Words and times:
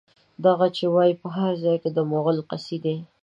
دغه 0.45 0.67
چې 0.77 0.85
وايي، 0.93 1.13
په 1.21 1.27
هر 1.37 1.53
ځای 1.63 1.77
کې 1.83 1.89
د 1.93 1.99
مغول 2.11 2.39
قصيدې 2.49 2.95